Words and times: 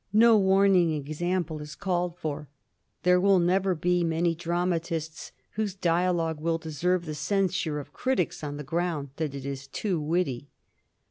No 0.11 0.35
warning 0.35 0.93
example 0.93 1.59
is 1.61 1.75
called 1.75 2.17
for. 2.17 2.49
There 3.03 3.21
will 3.21 3.37
never 3.37 3.75
be 3.75 4.03
many 4.03 4.33
dramatists 4.33 5.31
whose 5.51 5.75
dialogue 5.75 6.39
will 6.39 6.57
deserve 6.57 7.05
the 7.05 7.13
censure 7.13 7.79
of 7.79 7.93
critics 7.93 8.43
on 8.43 8.57
the 8.57 8.63
ground 8.63 9.09
that 9.17 9.35
it 9.35 9.45
is 9.45 9.67
too 9.67 10.01
witty. 10.01 10.49